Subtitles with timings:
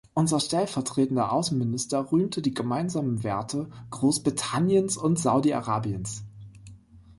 [0.15, 6.23] Unser stellvertretender Außenminister rühmte die gemeinsamen Werte Großbritanniens und Saudi-Arabiens.